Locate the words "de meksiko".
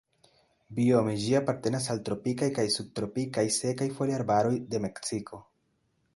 4.75-5.45